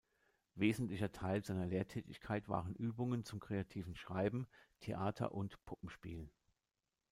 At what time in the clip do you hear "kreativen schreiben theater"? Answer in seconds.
3.39-5.31